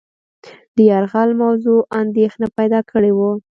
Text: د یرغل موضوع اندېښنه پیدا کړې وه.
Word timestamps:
د 0.75 0.77
یرغل 0.91 1.29
موضوع 1.43 1.79
اندېښنه 2.01 2.47
پیدا 2.57 2.79
کړې 2.91 3.11
وه. 3.17 3.31